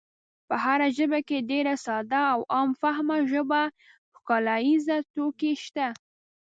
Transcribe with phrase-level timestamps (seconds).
[0.47, 3.49] په هره ژبه کې ډېر ساده او عام فهمه ژب
[4.15, 5.87] ښکلاییز توکي شته.